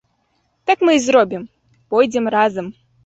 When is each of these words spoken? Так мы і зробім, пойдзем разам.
Так 0.69 0.79
мы 0.89 0.95
і 0.97 1.03
зробім, 1.07 1.43
пойдзем 1.93 2.25
разам. 2.37 2.73